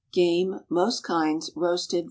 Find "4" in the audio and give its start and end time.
1.97-1.99